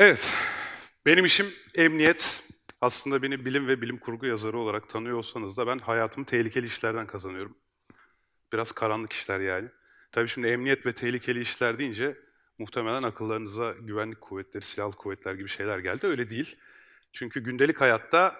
Evet, 0.00 0.32
benim 1.06 1.24
işim 1.24 1.46
emniyet. 1.74 2.48
Aslında 2.80 3.22
beni 3.22 3.44
bilim 3.44 3.68
ve 3.68 3.82
bilim 3.82 3.98
kurgu 3.98 4.26
yazarı 4.26 4.58
olarak 4.58 4.88
tanıyor 4.88 5.18
olsanız 5.18 5.56
da 5.56 5.66
ben 5.66 5.78
hayatımı 5.78 6.26
tehlikeli 6.26 6.66
işlerden 6.66 7.06
kazanıyorum. 7.06 7.56
Biraz 8.52 8.72
karanlık 8.72 9.12
işler 9.12 9.40
yani. 9.40 9.68
Tabii 10.12 10.28
şimdi 10.28 10.46
emniyet 10.46 10.86
ve 10.86 10.92
tehlikeli 10.92 11.40
işler 11.40 11.78
deyince 11.78 12.16
muhtemelen 12.58 13.02
akıllarınıza 13.02 13.74
güvenlik 13.80 14.20
kuvvetleri, 14.20 14.64
silahlı 14.64 14.96
kuvvetler 14.96 15.34
gibi 15.34 15.48
şeyler 15.48 15.78
geldi. 15.78 16.06
Öyle 16.06 16.30
değil. 16.30 16.56
Çünkü 17.12 17.40
gündelik 17.40 17.80
hayatta 17.80 18.36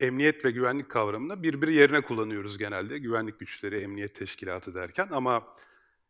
emniyet 0.00 0.44
ve 0.44 0.50
güvenlik 0.50 0.88
kavramını 0.88 1.42
birbiri 1.42 1.74
yerine 1.74 2.00
kullanıyoruz 2.00 2.58
genelde. 2.58 2.98
Güvenlik 2.98 3.40
güçleri, 3.40 3.80
emniyet 3.80 4.14
teşkilatı 4.14 4.74
derken 4.74 5.08
ama 5.10 5.56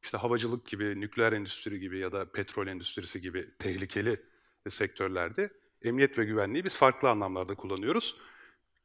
işte 0.02 0.18
havacılık 0.18 0.66
gibi, 0.66 1.00
nükleer 1.00 1.32
endüstri 1.32 1.80
gibi 1.80 1.98
ya 1.98 2.12
da 2.12 2.32
petrol 2.32 2.66
endüstrisi 2.66 3.20
gibi 3.20 3.58
tehlikeli 3.58 4.27
sektörlerde 4.70 5.50
emniyet 5.82 6.18
ve 6.18 6.24
güvenliği 6.24 6.64
biz 6.64 6.76
farklı 6.76 7.10
anlamlarda 7.10 7.54
kullanıyoruz. 7.54 8.16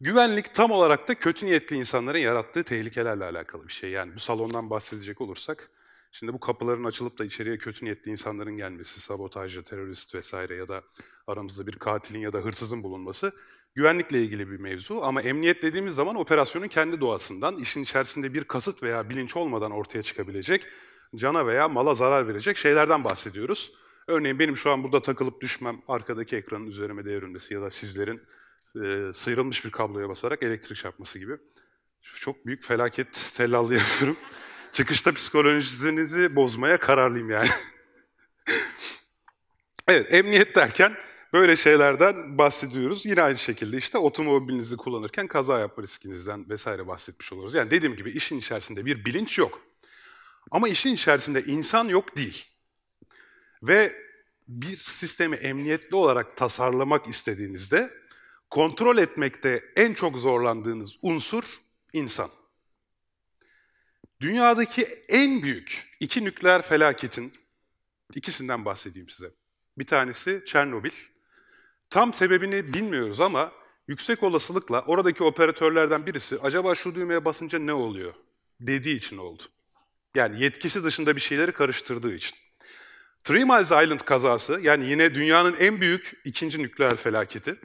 Güvenlik 0.02 0.54
tam 0.54 0.72
olarak 0.72 1.08
da 1.08 1.16
kötü 1.16 1.46
niyetli 1.46 1.76
insanların 1.76 2.18
yarattığı 2.18 2.64
tehlikelerle 2.64 3.26
alakalı 3.26 3.68
bir 3.68 3.73
şey. 3.73 3.92
Yani 3.92 4.16
bu 4.16 4.20
salondan 4.20 4.70
bahsedecek 4.70 5.22
olursak, 5.22 5.70
şimdi 6.12 6.34
bu 6.34 6.40
kapıların 6.40 6.84
açılıp 6.84 7.18
da 7.18 7.26
içeriye 7.26 7.58
kötü 7.58 7.86
niyetli 7.86 8.12
insanların 8.12 8.58
gelmesi, 8.58 9.02
sabotajcı, 9.02 9.64
terörist 9.64 10.16
vesaire 10.16 10.56
ya 10.56 10.68
da 10.68 10.84
aramızda 11.28 11.68
bir 11.68 11.76
katilin 11.76 12.20
ya 12.20 12.34
da 12.34 12.38
hırsızın 12.38 12.84
bulunması 12.84 13.34
güvenlikle 13.76 14.22
ilgili 14.22 14.52
bir 14.52 14.59
mevzu. 14.59 15.02
Ama 15.04 15.22
emniyet 15.22 15.62
dediğimiz 15.62 15.95
zaman 15.95 16.16
operasyonun 16.16 16.68
kendi 16.68 17.02
doğasından, 17.02 17.58
işin 17.58 17.84
içerisinde 17.84 18.34
bir 18.34 18.44
kasıt 18.44 18.84
veya 18.84 19.09
bilinç 19.09 19.36
olmadan 19.36 19.72
ortaya 19.72 20.04
çıkabilecek, 20.04 20.68
cana 21.16 21.48
veya 21.48 21.68
mala 21.68 21.94
zarar 21.94 22.28
verecek 22.28 22.58
şeylerden 22.58 23.04
bahsediyoruz. 23.04 23.83
Örneğin 24.08 24.40
benim 24.40 24.58
şu 24.58 24.72
an 24.72 24.84
burada 24.84 25.02
takılıp 25.02 25.42
düşmem, 25.42 25.82
arkadaki 25.88 26.36
ekranın 26.36 26.68
üzerime 26.68 27.06
devrilmesi 27.06 27.54
ya 27.54 27.62
da 27.62 27.70
sizlerin 27.70 28.22
e, 28.76 29.14
sıyrılmış 29.14 29.66
bir 29.66 29.72
kabloya 29.72 30.10
basarak 30.10 30.44
elektrik 30.44 30.78
çarpması 30.78 31.20
gibi. 31.20 31.34
Çok 32.02 32.45
büyük 32.45 32.64
felaket 32.64 33.34
tellallı 33.36 33.73
yapıyorum. 33.73 34.18
Çıkışta 34.72 35.12
psikolojinizi 35.12 36.36
bozmaya 36.36 36.78
kararlıyım 36.78 37.30
yani. 37.30 37.50
evet, 39.88 40.14
emniyet 40.14 40.56
derken 40.56 40.98
böyle 41.34 41.56
şeylerden 41.56 42.38
bahsediyoruz. 42.38 43.06
Yine 43.06 43.22
aynı 43.22 43.38
şekilde 43.38 43.78
işte 43.78 43.98
otomobilinizi 43.98 44.78
kullanırken 44.78 45.28
kaza 45.28 45.60
yapma 45.60 45.84
riskinizden 45.84 46.50
vesaire 46.50 46.88
bahsetmiş 46.88 47.34
oluruz. 47.34 47.54
Yani 47.54 47.72
dediğim 47.72 47.95
gibi 47.95 48.12
işin 48.12 48.38
içerisinde 48.40 48.86
bir 48.86 49.06
bilinç 49.06 49.38
yok. 49.40 49.62
Ama 50.52 50.67
işin 50.67 50.94
içerisinde 50.94 51.44
insan 51.44 51.88
yok 51.88 52.17
değil. 52.17 52.53
Ve 53.64 53.95
bir 54.47 54.78
sistemi 54.78 55.36
emniyetli 55.36 55.95
olarak 55.95 56.38
tasarlamak 56.38 57.08
istediğinizde 57.08 57.94
kontrol 58.50 58.97
etmekte 58.97 59.64
en 59.75 59.94
çok 59.94 60.17
zorlandığınız 60.17 60.97
unsur 61.02 61.44
insan. 61.94 62.30
Dünyadaki 64.22 64.83
en 65.09 65.44
büyük 65.44 65.97
iki 66.00 66.23
nükleer 66.23 66.61
felaketin 66.61 67.33
ikisinden 68.16 68.66
bahsedeyim 68.66 69.09
size. 69.09 69.31
Bir 69.77 69.86
tanesi 69.86 70.44
Çernobil. 70.45 70.92
Tam 71.89 72.14
sebebini 72.14 72.73
bilmiyoruz 72.73 73.22
ama 73.22 73.52
yüksek 73.88 74.23
olasılıkla 74.23 74.81
oradaki 74.81 75.23
operatörlerden 75.23 76.05
birisi 76.05 76.39
acaba 76.39 76.75
şu 76.75 76.95
düğmeye 76.95 77.25
basınca 77.25 77.59
ne 77.59 77.73
oluyor 77.73 78.14
dediği 78.59 78.95
için 78.95 79.17
oldu. 79.17 79.44
Yani 80.16 80.42
yetkisi 80.42 80.83
dışında 80.83 81.16
bir 81.16 81.22
şeyleri 81.22 81.52
karıştırdığı 81.52 82.16
için. 82.16 82.38
Three 83.24 83.46
Miles 83.46 83.72
Island 83.72 84.00
kazası 84.00 84.60
yani 84.62 84.86
yine 84.86 85.16
dünyanın 85.16 85.56
en 85.60 85.82
büyük 85.82 86.22
ikinci 86.24 86.64
nükleer 86.64 86.96
felaketi. 86.96 87.56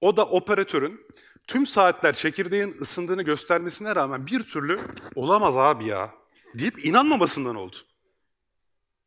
O 0.00 0.16
da 0.16 0.24
operatörün 0.26 1.00
tüm 1.46 1.66
saatler 1.66 2.12
çekirdeğin 2.12 2.76
ısındığını 2.80 3.22
göstermesine 3.22 3.96
rağmen 3.96 4.26
bir 4.26 4.42
türlü 4.42 4.80
olamaz 5.14 5.56
abi 5.56 5.84
ya 5.84 6.10
deyip 6.54 6.84
inanmamasından 6.84 7.56
oldu. 7.56 7.76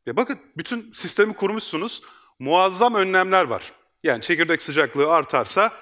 Ya 0.06 0.16
bakın 0.16 0.38
bütün 0.56 0.92
sistemi 0.92 1.34
kurmuşsunuz, 1.34 2.02
muazzam 2.38 2.94
önlemler 2.94 3.44
var. 3.44 3.72
Yani 4.02 4.20
çekirdek 4.20 4.62
sıcaklığı 4.62 5.12
artarsa 5.12 5.72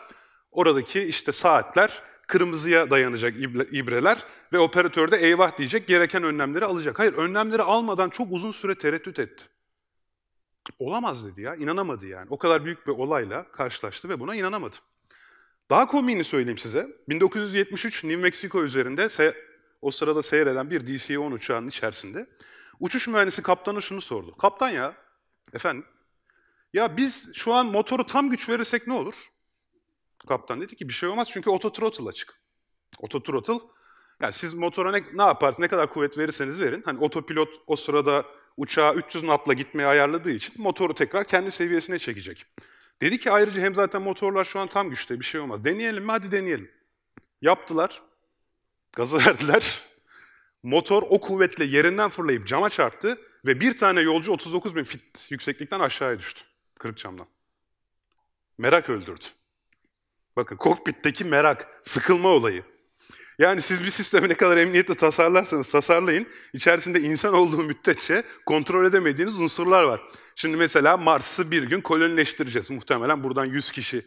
oradaki 0.50 1.00
işte 1.00 1.32
saatler 1.32 2.02
kırmızıya 2.26 2.90
dayanacak 2.90 3.34
ibreler 3.72 4.18
ve 4.52 4.58
operatör 4.58 5.10
de 5.10 5.16
eyvah 5.16 5.58
diyecek 5.58 5.86
gereken 5.86 6.22
önlemleri 6.22 6.64
alacak. 6.64 6.98
Hayır 6.98 7.14
önlemleri 7.14 7.62
almadan 7.62 8.08
çok 8.10 8.32
uzun 8.32 8.52
süre 8.52 8.74
tereddüt 8.74 9.18
etti. 9.18 9.44
Olamaz 10.78 11.26
dedi 11.26 11.42
ya, 11.42 11.54
inanamadı 11.54 12.06
yani. 12.06 12.26
O 12.30 12.38
kadar 12.38 12.64
büyük 12.64 12.86
bir 12.86 12.92
olayla 12.92 13.52
karşılaştı 13.52 14.08
ve 14.08 14.20
buna 14.20 14.34
inanamadı. 14.34 14.76
Daha 15.70 15.86
komiğini 15.86 16.24
söyleyeyim 16.24 16.58
size. 16.58 16.88
1973 17.08 18.04
New 18.04 18.22
Mexico 18.22 18.62
üzerinde 18.62 19.08
o 19.82 19.90
sırada 19.90 20.22
seyreden 20.22 20.70
bir 20.70 20.80
DC-10 20.80 21.32
uçağının 21.32 21.68
içerisinde 21.68 22.26
uçuş 22.80 23.08
mühendisi 23.08 23.42
kaptana 23.42 23.80
şunu 23.80 24.00
sordu. 24.00 24.36
Kaptan 24.36 24.68
ya, 24.68 24.94
efendim, 25.52 25.84
ya 26.72 26.96
biz 26.96 27.34
şu 27.34 27.54
an 27.54 27.66
motoru 27.66 28.06
tam 28.06 28.30
güç 28.30 28.48
verirsek 28.48 28.86
ne 28.86 28.94
olur? 28.94 29.14
Kaptan 30.28 30.60
dedi 30.60 30.76
ki 30.76 30.88
bir 30.88 30.94
şey 30.94 31.08
olmaz 31.08 31.28
çünkü 31.30 31.50
autothrottle 31.50 32.08
açık. 32.08 32.40
Autothrottle, 33.02 33.60
yani 34.22 34.32
siz 34.32 34.54
motora 34.54 34.90
ne, 34.90 35.04
ne 35.14 35.22
yaparsınız, 35.22 35.58
ne 35.58 35.68
kadar 35.68 35.90
kuvvet 35.90 36.18
verirseniz 36.18 36.60
verin. 36.60 36.82
Hani 36.84 36.98
otopilot 36.98 37.54
o 37.66 37.76
sırada 37.76 38.26
uçağı 38.58 38.94
300 38.94 39.24
knotla 39.24 39.52
gitmeye 39.52 39.86
ayarladığı 39.86 40.30
için 40.30 40.62
motoru 40.62 40.94
tekrar 40.94 41.24
kendi 41.24 41.50
seviyesine 41.50 41.98
çekecek. 41.98 42.46
Dedi 43.00 43.18
ki 43.18 43.30
ayrıca 43.30 43.62
hem 43.62 43.74
zaten 43.74 44.02
motorlar 44.02 44.44
şu 44.44 44.60
an 44.60 44.68
tam 44.68 44.90
güçte 44.90 45.20
bir 45.20 45.24
şey 45.24 45.40
olmaz. 45.40 45.64
Deneyelim 45.64 46.04
mi? 46.04 46.10
Hadi 46.10 46.32
deneyelim. 46.32 46.70
Yaptılar. 47.42 48.02
Gazı 48.96 49.18
verdiler. 49.26 49.82
Motor 50.62 51.02
o 51.08 51.20
kuvvetle 51.20 51.64
yerinden 51.64 52.08
fırlayıp 52.08 52.46
cama 52.46 52.70
çarptı 52.70 53.18
ve 53.46 53.60
bir 53.60 53.78
tane 53.78 54.00
yolcu 54.00 54.32
39 54.32 54.76
bin 54.76 54.84
fit 54.84 55.26
yükseklikten 55.30 55.80
aşağıya 55.80 56.18
düştü. 56.18 56.40
Kırık 56.78 56.98
camdan. 56.98 57.26
Merak 58.58 58.90
öldürdü. 58.90 59.24
Bakın 60.36 60.56
kokpitteki 60.56 61.24
merak, 61.24 61.78
sıkılma 61.82 62.28
olayı. 62.28 62.64
Yani 63.38 63.60
siz 63.60 63.84
bir 63.84 63.90
sistemi 63.90 64.28
ne 64.28 64.34
kadar 64.34 64.56
emniyetli 64.56 64.94
tasarlarsanız 64.94 65.68
tasarlayın, 65.68 66.26
içerisinde 66.52 67.00
insan 67.00 67.34
olduğu 67.34 67.62
müddetçe 67.62 68.22
kontrol 68.46 68.86
edemediğiniz 68.86 69.40
unsurlar 69.40 69.82
var. 69.82 70.00
Şimdi 70.34 70.56
mesela 70.56 70.96
Mars'ı 70.96 71.50
bir 71.50 71.62
gün 71.62 71.80
kolonileştireceğiz. 71.80 72.70
Muhtemelen 72.70 73.24
buradan 73.24 73.44
100 73.44 73.70
kişi 73.70 74.04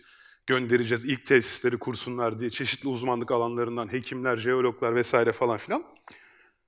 göndereceğiz. 0.47 1.05
İlk 1.05 1.25
tesisleri 1.25 1.77
kursunlar 1.77 2.39
diye 2.39 2.49
çeşitli 2.49 2.89
uzmanlık 2.89 3.31
alanlarından 3.31 3.91
hekimler, 3.93 4.37
jeologlar 4.37 4.95
vesaire 4.95 5.31
falan 5.31 5.57
filan. 5.57 5.83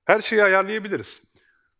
Her 0.04 0.20
şeyi 0.20 0.42
ayarlayabiliriz. 0.42 1.33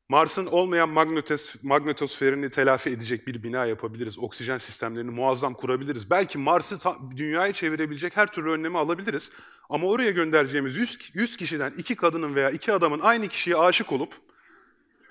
Mars'ın 0.08 0.46
olmayan 0.46 0.88
magnetos, 0.88 1.62
magnetosferini 1.62 2.50
telafi 2.50 2.90
edecek 2.90 3.26
bir 3.26 3.42
bina 3.42 3.66
yapabiliriz. 3.66 4.18
Oksijen 4.18 4.58
sistemlerini 4.58 5.10
muazzam 5.10 5.54
kurabiliriz. 5.54 6.10
Belki 6.10 6.38
Mars'ı 6.38 6.78
dünyaya 7.16 7.52
çevirebilecek 7.52 8.16
her 8.16 8.26
türlü 8.26 8.50
önlemi 8.50 8.78
alabiliriz. 8.78 9.32
Ama 9.70 9.86
oraya 9.86 10.10
göndereceğimiz 10.10 10.76
100, 10.76 11.10
100 11.14 11.36
kişiden 11.36 11.72
iki 11.78 11.96
kadının 11.96 12.34
veya 12.34 12.50
iki 12.50 12.72
adamın 12.72 13.00
aynı 13.00 13.28
kişiye 13.28 13.56
aşık 13.56 13.92
olup 13.92 14.14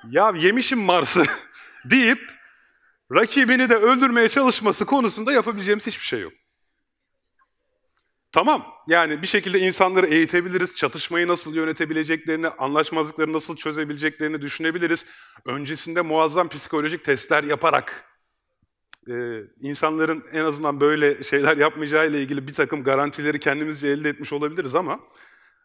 ya 0.09 0.33
yemişim 0.37 0.79
Mars'ı 0.79 1.23
deyip 1.85 2.31
rakibini 3.11 3.69
de 3.69 3.75
öldürmeye 3.75 4.29
çalışması 4.29 4.85
konusunda 4.85 5.31
yapabileceğimiz 5.31 5.87
hiçbir 5.87 6.05
şey 6.05 6.19
yok. 6.19 6.33
Tamam, 8.33 8.65
yani 8.87 9.21
bir 9.21 9.27
şekilde 9.27 9.59
insanları 9.59 10.05
eğitebiliriz, 10.05 10.75
çatışmayı 10.75 11.27
nasıl 11.27 11.55
yönetebileceklerini, 11.55 12.47
anlaşmazlıkları 12.47 13.33
nasıl 13.33 13.55
çözebileceklerini 13.55 14.41
düşünebiliriz. 14.41 15.05
Öncesinde 15.45 16.01
muazzam 16.01 16.49
psikolojik 16.49 17.03
testler 17.03 17.43
yaparak 17.43 18.05
e, 19.09 19.39
insanların 19.59 20.23
en 20.31 20.45
azından 20.45 20.79
böyle 20.79 21.23
şeyler 21.23 21.57
yapmayacağı 21.57 22.09
ile 22.09 22.21
ilgili 22.21 22.47
bir 22.47 22.53
takım 22.53 22.83
garantileri 22.83 23.39
kendimizce 23.39 23.87
elde 23.87 24.09
etmiş 24.09 24.33
olabiliriz 24.33 24.75
ama 24.75 24.99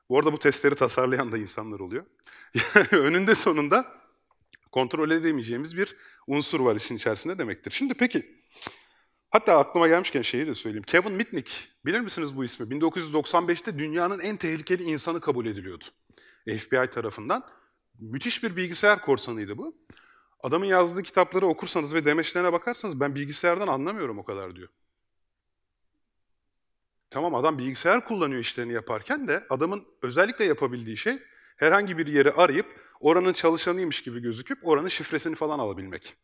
bu 0.09 0.19
arada 0.19 0.33
bu 0.33 0.39
testleri 0.39 0.75
tasarlayan 0.75 1.33
da 1.33 1.39
insanlar 1.39 1.81
oluyor. 1.81 2.05
Yani 2.75 2.87
önünde 2.93 3.35
sonunda 3.35 3.87
kontrol 4.73 5.11
edemeyeceğimiz 5.11 5.77
bir 5.77 5.97
unsur 6.27 6.61
var 6.61 6.77
işin 6.77 6.97
içerisinde 6.97 7.39
demektir. 7.39 7.71
Şimdi 7.71 7.95
peki, 7.95 8.38
hatta 9.31 9.59
aklıma 9.59 9.89
gelmişken 9.89 10.23
şeyi 10.23 10.47
de 10.47 10.55
söyleyeyim. 10.55 10.85
Kevin 10.87 11.13
Mitnick, 11.13 11.53
bilir 11.85 12.01
misiniz 12.01 12.37
bu 12.37 12.45
ismi? 12.45 12.67
1995'te 12.67 13.79
dünyanın 13.79 14.19
en 14.19 14.37
tehlikeli 14.37 14.83
insanı 14.83 15.21
kabul 15.21 15.47
ediliyordu. 15.47 15.85
FBI 16.47 16.91
tarafından. 16.91 17.45
Müthiş 17.99 18.43
bir 18.43 18.57
bilgisayar 18.57 19.01
korsanıydı 19.01 19.59
bu. 19.59 19.77
Adamın 20.43 20.67
yazdığı 20.67 21.03
kitapları 21.03 21.47
okursanız 21.47 21.95
ve 21.95 22.05
demeçlerine 22.05 22.53
bakarsanız 22.53 23.01
ben 23.01 23.15
bilgisayardan 23.15 23.69
anlamıyorum 23.69 24.19
o 24.19 24.25
kadar 24.25 24.57
diyor. 24.57 24.69
Tamam 27.11 27.35
adam 27.35 27.59
bilgisayar 27.59 28.05
kullanıyor 28.05 28.41
işlerini 28.41 28.73
yaparken 28.73 29.29
de 29.29 29.47
adamın 29.51 29.85
özellikle 30.03 30.45
yapabildiği 30.45 30.97
şey 30.97 31.19
herhangi 31.57 31.99
bir 31.99 32.07
yeri 32.07 32.33
arayıp 32.33 32.67
oranın 33.01 33.33
çalışanıymış 33.33 34.03
gibi 34.03 34.21
gözüküp 34.21 34.69
oranın 34.69 34.89
şifresini 34.89 35.35
falan 35.35 35.59
alabilmek. 35.59 36.17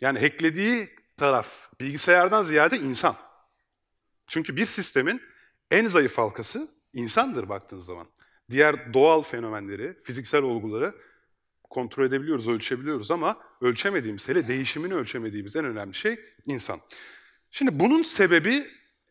Yani 0.00 0.20
hacklediği 0.20 0.88
taraf 1.16 1.80
bilgisayardan 1.80 2.42
ziyade 2.42 2.78
insan. 2.78 3.16
Çünkü 4.26 4.56
bir 4.56 4.66
sistemin 4.66 5.22
en 5.70 5.86
zayıf 5.86 6.18
halkası 6.18 6.68
insandır 6.92 7.48
baktığınız 7.48 7.86
zaman. 7.86 8.06
Diğer 8.50 8.94
doğal 8.94 9.22
fenomenleri, 9.22 10.02
fiziksel 10.02 10.42
olguları 10.42 10.94
kontrol 11.70 12.04
edebiliyoruz, 12.04 12.48
ölçebiliyoruz 12.48 13.10
ama 13.10 13.38
ölçemediğimiz, 13.60 14.28
hele 14.28 14.48
değişimini 14.48 14.94
ölçemediğimiz 14.94 15.56
en 15.56 15.64
önemli 15.64 15.94
şey 15.94 16.20
insan. 16.46 16.80
Şimdi 17.50 17.80
bunun 17.80 18.02
sebebi 18.02 18.66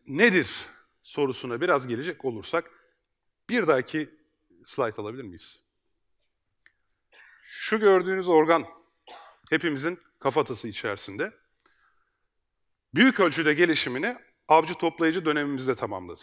nedir 0.08 0.66
sorusuna 1.04 1.62
biraz 1.62 1.88
gelecek 1.88 2.26
olursak 2.26 2.72
bir 3.50 3.68
dahaki 3.68 4.10
slide 4.64 5.02
alabilir 5.02 5.24
miyiz? 5.24 5.66
Şu 7.42 7.80
gördüğünüz 7.80 8.28
organ 8.28 8.66
hepimizin 9.50 10.00
kafatası 10.20 10.68
içerisinde 10.68 11.34
büyük 12.96 13.20
ölçüde 13.20 13.54
gelişimini 13.54 14.18
avcı 14.48 14.74
toplayıcı 14.74 15.26
dönemimizde 15.26 15.76
tamamladı. 15.76 16.22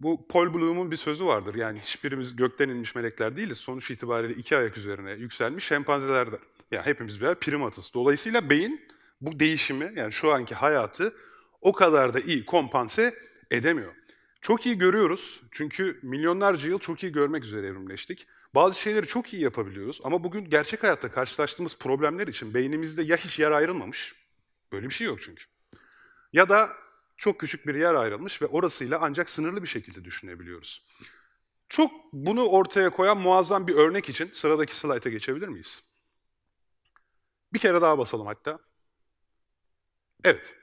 Bu 0.00 0.28
Paul 0.28 0.54
Bloom'un 0.54 0.90
bir 0.90 0.96
sözü 0.96 1.26
vardır. 1.26 1.54
Yani 1.54 1.80
hiçbirimiz 1.80 2.36
gökten 2.36 2.68
inmiş 2.68 2.94
melekler 2.94 3.36
değiliz. 3.36 3.58
Sonuç 3.58 3.90
itibariyle 3.90 4.34
iki 4.34 4.56
ayak 4.56 4.76
üzerine 4.76 5.12
yükselmiş 5.12 5.64
şempanzelerden. 5.64 6.38
Yani 6.70 6.86
hepimiz 6.86 7.20
birer 7.20 7.34
primatız. 7.34 7.90
Dolayısıyla 7.94 8.50
beyin 8.50 8.80
bu 9.20 9.40
değişimi 9.40 9.92
yani 9.96 10.12
şu 10.12 10.32
anki 10.32 10.54
hayatı 10.54 11.14
o 11.60 11.72
kadar 11.72 12.14
da 12.14 12.20
iyi 12.20 12.46
kompanse 12.46 13.14
edemiyor. 13.50 13.94
Çok 14.40 14.66
iyi 14.66 14.78
görüyoruz 14.78 15.40
çünkü 15.50 16.00
milyonlarca 16.02 16.68
yıl 16.68 16.78
çok 16.78 17.02
iyi 17.02 17.12
görmek 17.12 17.44
üzere 17.44 17.66
evrimleştik. 17.66 18.26
Bazı 18.54 18.80
şeyleri 18.80 19.06
çok 19.06 19.32
iyi 19.32 19.42
yapabiliyoruz 19.42 20.00
ama 20.04 20.24
bugün 20.24 20.50
gerçek 20.50 20.82
hayatta 20.82 21.10
karşılaştığımız 21.10 21.78
problemler 21.78 22.26
için 22.26 22.54
beynimizde 22.54 23.02
ya 23.02 23.16
hiç 23.16 23.38
yer 23.38 23.50
ayrılmamış, 23.50 24.14
böyle 24.72 24.88
bir 24.88 24.94
şey 24.94 25.06
yok 25.06 25.20
çünkü. 25.22 25.44
Ya 26.32 26.48
da 26.48 26.72
çok 27.16 27.40
küçük 27.40 27.66
bir 27.66 27.74
yer 27.74 27.94
ayrılmış 27.94 28.42
ve 28.42 28.46
orasıyla 28.46 28.98
ancak 29.02 29.28
sınırlı 29.28 29.62
bir 29.62 29.68
şekilde 29.68 30.04
düşünebiliyoruz. 30.04 30.86
Çok 31.68 31.92
bunu 32.12 32.46
ortaya 32.46 32.90
koyan 32.90 33.18
muazzam 33.18 33.66
bir 33.66 33.74
örnek 33.74 34.08
için 34.08 34.30
sıradaki 34.32 34.76
slayta 34.76 35.10
geçebilir 35.10 35.48
miyiz? 35.48 35.82
Bir 37.52 37.58
kere 37.58 37.80
daha 37.80 37.98
basalım 37.98 38.26
hatta. 38.26 38.58
Evet. 40.24 40.54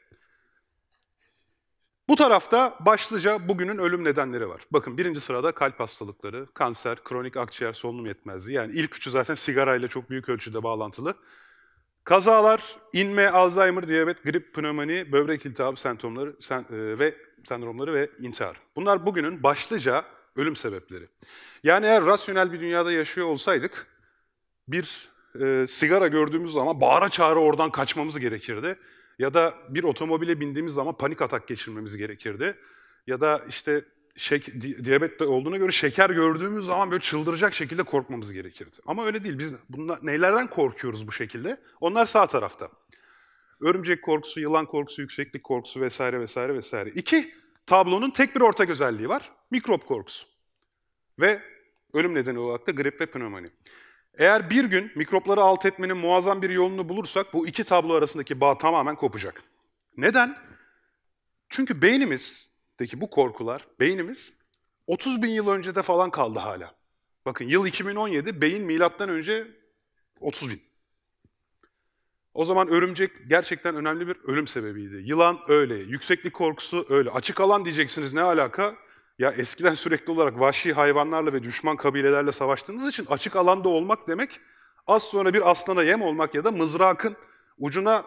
Bu 2.09 2.15
tarafta 2.15 2.77
başlıca 2.79 3.47
bugünün 3.47 3.77
ölüm 3.77 4.03
nedenleri 4.03 4.49
var. 4.49 4.61
Bakın 4.71 4.97
birinci 4.97 5.19
sırada 5.19 5.51
kalp 5.51 5.79
hastalıkları, 5.79 6.47
kanser, 6.53 7.03
kronik 7.03 7.37
akciğer 7.37 7.73
solunum 7.73 8.05
yetmezliği. 8.05 8.57
Yani 8.57 8.73
ilk 8.73 8.95
üçü 8.95 9.09
zaten 9.11 9.35
sigarayla 9.35 9.87
çok 9.87 10.09
büyük 10.09 10.29
ölçüde 10.29 10.63
bağlantılı. 10.63 11.15
Kazalar, 12.07 12.75
inme, 12.93 13.29
Alzheimer, 13.29 13.87
diyabet, 13.87 14.23
grip, 14.23 14.53
pnömoni, 14.53 15.11
böbrek 15.11 15.45
iltihabı 15.45 15.79
semptomları 15.79 16.35
sen, 16.39 16.59
e, 16.59 16.99
ve 16.99 17.15
sendromları 17.43 17.93
ve 17.93 18.09
intihar. 18.19 18.57
Bunlar 18.75 19.05
bugünün 19.05 19.43
başlıca 19.43 20.05
ölüm 20.35 20.55
sebepleri. 20.55 21.07
Yani 21.63 21.85
eğer 21.85 22.05
rasyonel 22.05 22.51
bir 22.51 22.59
dünyada 22.59 22.91
yaşıyor 22.91 23.27
olsaydık 23.27 23.87
bir 24.67 25.09
e, 25.41 25.67
sigara 25.67 26.07
gördüğümüz 26.07 26.51
zaman 26.51 26.81
bağıra 26.81 27.09
çağıra 27.09 27.39
oradan 27.39 27.71
kaçmamız 27.71 28.19
gerekirdi. 28.19 28.75
Ya 29.19 29.33
da 29.33 29.53
bir 29.69 29.83
otomobile 29.83 30.39
bindiğimiz 30.39 30.73
zaman 30.73 30.97
panik 30.97 31.21
atak 31.21 31.47
geçirmemiz 31.47 31.97
gerekirdi. 31.97 32.57
Ya 33.07 33.21
da 33.21 33.41
işte 33.49 33.85
şek, 34.17 34.61
di, 34.61 34.85
diyabet 34.85 35.21
olduğuna 35.21 35.57
göre 35.57 35.71
şeker 35.71 36.09
gördüğümüz 36.09 36.65
zaman 36.65 36.91
böyle 36.91 37.01
çıldıracak 37.01 37.53
şekilde 37.53 37.83
korkmamız 37.83 38.33
gerekirdi. 38.33 38.77
Ama 38.85 39.05
öyle 39.05 39.23
değil. 39.23 39.39
Biz 39.39 39.55
bunlar, 39.69 39.99
nelerden 40.01 40.47
korkuyoruz 40.47 41.07
bu 41.07 41.11
şekilde? 41.11 41.57
Onlar 41.81 42.05
sağ 42.05 42.27
tarafta. 42.27 42.69
Örümcek 43.61 44.03
korkusu, 44.03 44.39
yılan 44.39 44.65
korkusu, 44.65 45.01
yükseklik 45.01 45.43
korkusu 45.43 45.81
vesaire 45.81 46.19
vesaire 46.19 46.53
vesaire. 46.53 46.89
İki, 46.89 47.29
tablonun 47.65 48.09
tek 48.09 48.35
bir 48.35 48.41
ortak 48.41 48.69
özelliği 48.69 49.09
var. 49.09 49.31
Mikrop 49.51 49.87
korkusu. 49.87 50.27
Ve 51.19 51.41
ölüm 51.93 52.15
nedeni 52.15 52.39
olarak 52.39 52.67
da 52.67 52.71
grip 52.71 53.01
ve 53.01 53.05
pnömoni. 53.05 53.49
Eğer 54.17 54.49
bir 54.49 54.65
gün 54.65 54.91
mikropları 54.95 55.41
alt 55.41 55.65
etmenin 55.65 55.97
muazzam 55.97 56.41
bir 56.41 56.49
yolunu 56.49 56.89
bulursak 56.89 57.33
bu 57.33 57.47
iki 57.47 57.63
tablo 57.63 57.93
arasındaki 57.93 58.41
bağ 58.41 58.57
tamamen 58.57 58.95
kopacak. 58.95 59.43
Neden? 59.97 60.37
Çünkü 61.49 61.81
beynimizdeki 62.79 63.01
bu 63.01 63.09
korkular, 63.09 63.67
beynimiz 63.79 64.41
30 64.87 65.21
bin 65.21 65.29
yıl 65.29 65.47
öncede 65.47 65.81
falan 65.81 66.11
kaldı 66.11 66.39
hala. 66.39 66.75
Bakın 67.25 67.45
yıl 67.45 67.65
2017, 67.65 68.41
beyin 68.41 68.65
milattan 68.65 69.09
önce 69.09 69.47
30 70.19 70.49
bin. 70.49 70.61
O 72.33 72.45
zaman 72.45 72.67
örümcek 72.67 73.11
gerçekten 73.29 73.75
önemli 73.75 74.07
bir 74.07 74.17
ölüm 74.23 74.47
sebebiydi. 74.47 75.01
Yılan 75.05 75.39
öyle, 75.47 75.75
yükseklik 75.75 76.33
korkusu 76.33 76.85
öyle. 76.89 77.09
Açık 77.09 77.41
alan 77.41 77.65
diyeceksiniz 77.65 78.13
ne 78.13 78.21
alaka? 78.21 78.75
Ya 79.19 79.31
eskiden 79.31 79.73
sürekli 79.73 80.11
olarak 80.11 80.39
vahşi 80.39 80.73
hayvanlarla 80.73 81.33
ve 81.33 81.43
düşman 81.43 81.77
kabilelerle 81.77 82.31
savaştığınız 82.31 82.89
için 82.89 83.05
açık 83.09 83.35
alanda 83.35 83.69
olmak 83.69 84.07
demek 84.07 84.39
az 84.87 85.03
sonra 85.03 85.33
bir 85.33 85.49
aslana 85.49 85.83
yem 85.83 86.01
olmak 86.01 86.35
ya 86.35 86.43
da 86.43 86.51
mızrakın 86.51 87.15
ucuna 87.57 88.05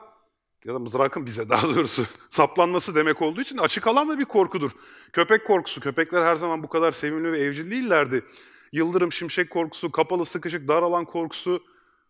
ya 0.65 0.75
da 0.75 0.79
mızrakın 0.79 1.27
bize 1.27 1.49
daha 1.49 1.69
doğrusu 1.69 2.07
saplanması 2.31 2.95
demek 2.95 3.23
olduğu 3.23 3.41
için 3.41 3.59
açık 3.59 3.87
alan 3.87 4.09
da 4.09 4.19
bir 4.19 4.25
korkudur. 4.25 4.71
Köpek 5.12 5.47
korkusu, 5.47 5.81
köpekler 5.81 6.23
her 6.23 6.37
zaman 6.37 6.62
bu 6.62 6.69
kadar 6.69 6.93
sevimli 6.93 7.33
ve 7.33 7.39
evcil 7.39 7.71
değillerdi. 7.71 8.25
Yıldırım, 8.73 9.12
şimşek 9.12 9.51
korkusu, 9.51 9.93
kapalı, 9.93 10.27
sıkışık, 10.27 10.69
dar 10.69 10.83
alan 10.83 11.05
korkusu, 11.05 11.62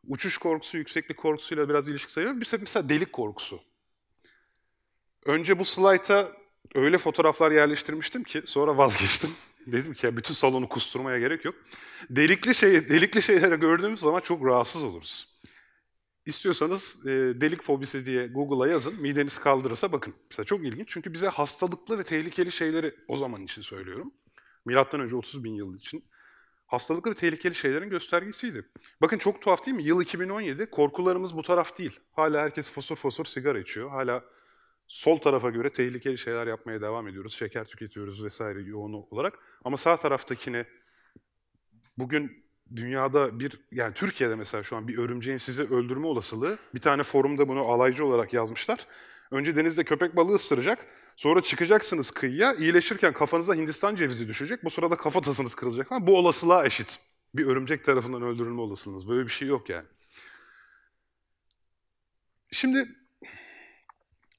uçuş 0.08 0.38
korkusu, 0.38 0.78
yükseklik 0.78 1.16
korkusuyla 1.16 1.68
biraz 1.68 1.88
ilişki 1.88 2.12
sayıyor. 2.12 2.40
Bir 2.40 2.48
mesela 2.60 2.88
delik 2.88 3.12
korkusu. 3.12 3.60
Önce 5.26 5.58
bu 5.58 5.64
slayta 5.64 6.32
öyle 6.74 6.98
fotoğraflar 6.98 7.50
yerleştirmiştim 7.50 8.24
ki 8.24 8.42
sonra 8.44 8.78
vazgeçtim. 8.78 9.30
Dedim 9.66 9.94
ki 9.94 10.06
ya 10.06 10.16
bütün 10.16 10.34
salonu 10.34 10.68
kusturmaya 10.68 11.18
gerek 11.18 11.44
yok. 11.44 11.54
Delikli 12.10 12.54
şey, 12.54 12.88
delikli 12.88 13.22
şeyleri 13.22 13.56
gördüğümüz 13.60 14.00
zaman 14.00 14.20
çok 14.20 14.46
rahatsız 14.46 14.84
oluruz. 14.84 15.29
İstiyorsanız 16.26 17.06
e, 17.06 17.10
delik 17.40 17.62
fobisi 17.62 18.06
diye 18.06 18.26
Google'a 18.26 18.68
yazın, 18.68 19.02
mideniz 19.02 19.38
kaldırırsa 19.38 19.92
bakın. 19.92 20.14
Mesela 20.30 20.44
çok 20.44 20.64
ilginç 20.64 20.88
çünkü 20.88 21.12
bize 21.12 21.28
hastalıklı 21.28 21.98
ve 21.98 22.04
tehlikeli 22.04 22.52
şeyleri 22.52 22.94
o 23.08 23.16
zaman 23.16 23.42
için 23.42 23.62
söylüyorum. 23.62 24.14
Milattan 24.64 25.00
önce 25.00 25.16
30 25.16 25.44
bin 25.44 25.54
yıl 25.54 25.76
için 25.76 26.04
hastalıklı 26.66 27.10
ve 27.10 27.14
tehlikeli 27.14 27.54
şeylerin 27.54 27.90
göstergesiydi. 27.90 28.68
Bakın 29.00 29.18
çok 29.18 29.42
tuhaf 29.42 29.66
değil 29.66 29.76
mi? 29.76 29.82
Yıl 29.82 30.02
2017, 30.02 30.70
korkularımız 30.70 31.36
bu 31.36 31.42
taraf 31.42 31.78
değil. 31.78 32.00
Hala 32.12 32.42
herkes 32.42 32.70
fosur 32.70 32.96
fosur 32.96 33.24
sigara 33.24 33.58
içiyor. 33.58 33.90
Hala 33.90 34.24
sol 34.88 35.18
tarafa 35.18 35.50
göre 35.50 35.72
tehlikeli 35.72 36.18
şeyler 36.18 36.46
yapmaya 36.46 36.80
devam 36.80 37.08
ediyoruz. 37.08 37.34
Şeker 37.34 37.64
tüketiyoruz 37.64 38.24
vesaire 38.24 38.62
yoğun 38.62 38.92
olarak. 38.92 39.38
Ama 39.64 39.76
sağ 39.76 39.96
taraftakine 39.96 40.66
bugün 41.98 42.49
dünyada 42.76 43.40
bir, 43.40 43.60
yani 43.72 43.94
Türkiye'de 43.94 44.34
mesela 44.36 44.62
şu 44.62 44.76
an 44.76 44.88
bir 44.88 44.98
örümceğin 44.98 45.38
sizi 45.38 45.62
öldürme 45.62 46.06
olasılığı, 46.06 46.58
bir 46.74 46.80
tane 46.80 47.02
forumda 47.02 47.48
bunu 47.48 47.60
alaycı 47.60 48.04
olarak 48.04 48.32
yazmışlar. 48.32 48.86
Önce 49.30 49.56
denizde 49.56 49.84
köpek 49.84 50.16
balığı 50.16 50.34
ısıracak, 50.34 50.86
sonra 51.16 51.42
çıkacaksınız 51.42 52.10
kıyıya, 52.10 52.54
iyileşirken 52.54 53.12
kafanıza 53.12 53.54
Hindistan 53.54 53.96
cevizi 53.96 54.28
düşecek, 54.28 54.64
bu 54.64 54.70
sırada 54.70 54.96
kafatasınız 54.96 55.54
kırılacak 55.54 55.92
ama 55.92 56.06
bu 56.06 56.18
olasılığa 56.18 56.66
eşit. 56.66 56.98
Bir 57.34 57.46
örümcek 57.46 57.84
tarafından 57.84 58.22
öldürülme 58.22 58.60
olasılığınız. 58.60 59.08
Böyle 59.08 59.26
bir 59.26 59.32
şey 59.32 59.48
yok 59.48 59.68
yani. 59.68 59.86
Şimdi 62.52 62.88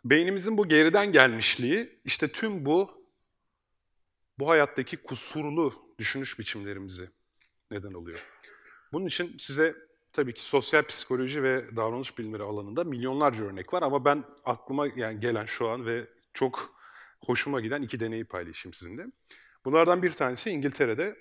beynimizin 0.06 0.58
bu 0.58 0.68
geriden 0.68 1.12
gelmişliği 1.12 2.00
işte 2.06 2.28
tüm 2.28 2.66
bu 2.66 3.06
bu 4.40 4.50
hayattaki 4.50 4.98
kusurlu 4.98 5.74
düşünüş 6.00 6.40
biçimlerimizi 6.40 7.10
neden 7.72 7.94
oluyor. 7.94 8.20
Bunun 8.94 9.06
için 9.06 9.36
size 9.38 9.76
tabii 10.14 10.34
ki 10.34 10.46
sosyal 10.46 10.84
psikoloji 10.84 11.44
ve 11.44 11.76
davranış 11.76 12.18
bilimleri 12.18 12.44
alanında 12.44 12.84
milyonlarca 12.84 13.46
örnek 13.46 13.74
var 13.74 13.82
ama 13.82 14.06
ben 14.06 14.24
aklıma 14.46 14.88
yani 14.96 15.20
gelen 15.20 15.46
şu 15.46 15.70
an 15.70 15.86
ve 15.86 16.08
çok 16.34 16.76
hoşuma 17.26 17.62
giden 17.62 17.82
iki 17.82 18.00
deneyi 18.00 18.26
paylaşayım 18.26 18.74
sizinle. 18.74 19.06
Bunlardan 19.66 20.04
bir 20.04 20.12
tanesi 20.12 20.50
İngiltere'de 20.50 21.18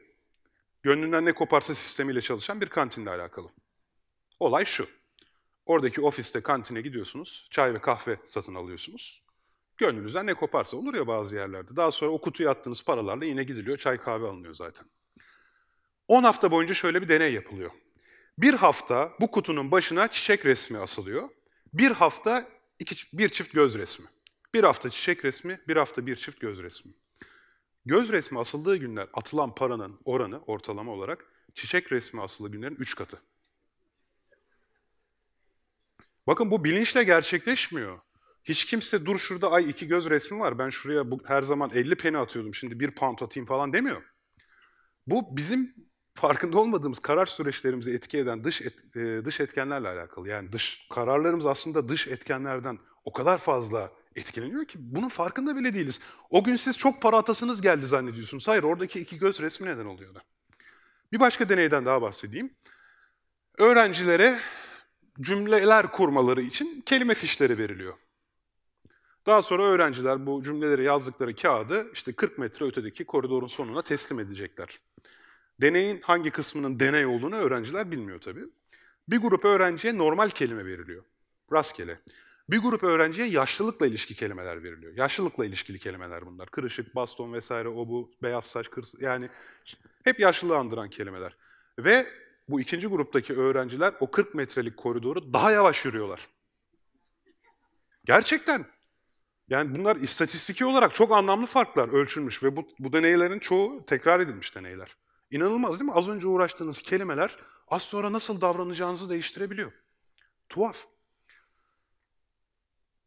gönlünden 0.82 1.24
ne 1.24 1.32
koparsa 1.32 1.74
sistemiyle 1.74 2.20
çalışan 2.20 2.60
bir 2.60 2.66
kantinle 2.66 3.10
alakalı. 3.10 3.48
Olay 4.40 4.64
şu. 4.64 4.88
Oradaki 5.66 6.00
ofiste, 6.00 6.42
kantine 6.42 6.80
gidiyorsunuz, 6.80 7.48
çay 7.50 7.74
ve 7.74 7.80
kahve 7.80 8.16
satın 8.24 8.54
alıyorsunuz. 8.54 9.26
Gönlünüzden 9.78 10.26
ne 10.26 10.34
koparsa 10.34 10.76
olur 10.76 10.94
ya 10.94 11.06
bazı 11.06 11.36
yerlerde. 11.36 11.76
Daha 11.76 11.90
sonra 11.90 12.10
o 12.10 12.20
kutuya 12.20 12.50
attığınız 12.50 12.84
paralarla 12.84 13.24
yine 13.24 13.44
gidiliyor, 13.44 13.78
çay 13.78 13.98
kahve 13.98 14.28
alınıyor 14.28 14.54
zaten. 14.54 14.86
10 16.10 16.22
hafta 16.22 16.50
boyunca 16.50 16.74
şöyle 16.74 17.02
bir 17.02 17.08
deney 17.08 17.32
yapılıyor. 17.32 17.70
Bir 18.38 18.54
hafta 18.54 19.12
bu 19.20 19.30
kutunun 19.30 19.70
başına 19.70 20.08
çiçek 20.08 20.46
resmi 20.46 20.78
asılıyor. 20.78 21.28
Bir 21.74 21.90
hafta 21.90 22.48
iki, 22.78 23.18
bir 23.18 23.28
çift 23.28 23.52
göz 23.52 23.78
resmi. 23.78 24.06
Bir 24.54 24.64
hafta 24.64 24.90
çiçek 24.90 25.24
resmi, 25.24 25.60
bir 25.68 25.76
hafta 25.76 26.06
bir 26.06 26.16
çift 26.16 26.40
göz 26.40 26.62
resmi. 26.62 26.92
Göz 27.86 28.12
resmi 28.12 28.38
asıldığı 28.38 28.76
günler 28.76 29.08
atılan 29.14 29.54
paranın 29.54 30.00
oranı 30.04 30.42
ortalama 30.42 30.92
olarak 30.92 31.26
çiçek 31.54 31.92
resmi 31.92 32.22
asılı 32.22 32.52
günlerin 32.52 32.76
3 32.76 32.94
katı. 32.94 33.22
Bakın 36.26 36.50
bu 36.50 36.64
bilinçle 36.64 37.04
gerçekleşmiyor. 37.04 38.00
Hiç 38.44 38.64
kimse 38.64 39.06
dur 39.06 39.18
şurada 39.18 39.50
ay 39.50 39.70
iki 39.70 39.88
göz 39.88 40.10
resmi 40.10 40.38
var 40.40 40.58
ben 40.58 40.68
şuraya 40.68 41.10
bu, 41.10 41.20
her 41.24 41.42
zaman 41.42 41.70
50 41.74 41.96
peni 41.96 42.18
atıyordum 42.18 42.54
şimdi 42.54 42.80
bir 42.80 42.90
pound 42.90 43.18
atayım 43.18 43.46
falan 43.46 43.72
demiyor. 43.72 44.02
Bu 45.06 45.36
bizim 45.36 45.89
farkında 46.20 46.58
olmadığımız 46.58 46.98
karar 46.98 47.26
süreçlerimizi 47.26 47.90
etki 47.90 48.18
eden 48.18 48.44
dış 48.44 48.62
et, 48.62 48.96
e, 48.96 49.24
dış 49.24 49.40
etkenlerle 49.40 49.88
alakalı. 49.88 50.28
Yani 50.28 50.52
dış 50.52 50.86
kararlarımız 50.90 51.46
aslında 51.46 51.88
dış 51.88 52.08
etkenlerden 52.08 52.78
o 53.04 53.12
kadar 53.12 53.38
fazla 53.38 53.92
etkileniyor 54.16 54.64
ki 54.64 54.78
bunun 54.80 55.08
farkında 55.08 55.56
bile 55.56 55.74
değiliz. 55.74 56.00
O 56.30 56.44
gün 56.44 56.56
siz 56.56 56.78
çok 56.78 57.02
para 57.02 57.16
atasınız 57.16 57.60
geldi 57.60 57.86
zannediyorsunuz. 57.86 58.48
Hayır 58.48 58.62
oradaki 58.62 59.00
iki 59.00 59.18
göz 59.18 59.40
resmi 59.40 59.66
neden 59.66 59.86
oluyordu. 59.86 60.22
Bir 61.12 61.20
başka 61.20 61.48
deneyden 61.48 61.86
daha 61.86 62.02
bahsedeyim. 62.02 62.50
Öğrencilere 63.58 64.38
cümleler 65.20 65.92
kurmaları 65.92 66.42
için 66.42 66.80
kelime 66.86 67.14
fişleri 67.14 67.58
veriliyor. 67.58 67.94
Daha 69.26 69.42
sonra 69.42 69.62
öğrenciler 69.62 70.26
bu 70.26 70.42
cümleleri 70.42 70.84
yazdıkları 70.84 71.34
kağıdı 71.34 71.92
işte 71.92 72.12
40 72.12 72.38
metre 72.38 72.66
ötedeki 72.66 73.04
koridorun 73.04 73.46
sonuna 73.46 73.82
teslim 73.82 74.20
edecekler. 74.20 74.78
Deneyin 75.60 76.00
hangi 76.00 76.30
kısmının 76.30 76.80
deney 76.80 77.06
olduğunu 77.06 77.36
öğrenciler 77.36 77.90
bilmiyor 77.90 78.20
tabii. 78.20 78.44
Bir 79.08 79.18
grup 79.18 79.44
öğrenciye 79.44 79.98
normal 79.98 80.28
kelime 80.28 80.64
veriliyor. 80.64 81.04
Rastgele. 81.52 82.00
Bir 82.50 82.58
grup 82.58 82.82
öğrenciye 82.82 83.26
yaşlılıkla 83.28 83.86
ilişki 83.86 84.14
kelimeler 84.14 84.62
veriliyor. 84.62 84.96
Yaşlılıkla 84.96 85.46
ilişkili 85.46 85.78
kelimeler 85.78 86.26
bunlar. 86.26 86.50
Kırışık, 86.50 86.94
baston 86.94 87.32
vesaire, 87.32 87.68
o 87.68 87.88
bu, 87.88 88.12
beyaz 88.22 88.44
saç, 88.44 88.70
kırs 88.70 88.94
yani 89.00 89.28
hep 90.04 90.20
yaşlılığı 90.20 90.56
andıran 90.56 90.90
kelimeler. 90.90 91.36
Ve 91.78 92.06
bu 92.48 92.60
ikinci 92.60 92.86
gruptaki 92.86 93.34
öğrenciler 93.34 93.94
o 94.00 94.10
40 94.10 94.34
metrelik 94.34 94.76
koridoru 94.76 95.32
daha 95.32 95.50
yavaş 95.50 95.84
yürüyorlar. 95.84 96.28
Gerçekten. 98.04 98.66
Yani 99.48 99.78
bunlar 99.78 99.96
istatistiki 99.96 100.64
olarak 100.64 100.94
çok 100.94 101.12
anlamlı 101.12 101.46
farklar 101.46 101.88
ölçülmüş 101.88 102.42
ve 102.42 102.56
bu, 102.56 102.68
bu 102.78 102.92
deneylerin 102.92 103.38
çoğu 103.38 103.84
tekrar 103.86 104.20
edilmiş 104.20 104.54
deneyler. 104.54 104.96
İnanılmaz 105.30 105.80
değil 105.80 105.90
mi? 105.90 105.96
Az 105.96 106.08
önce 106.08 106.26
uğraştığınız 106.26 106.82
kelimeler 106.82 107.36
az 107.68 107.82
sonra 107.82 108.12
nasıl 108.12 108.40
davranacağınızı 108.40 109.10
değiştirebiliyor. 109.10 109.72
Tuhaf. 110.48 110.86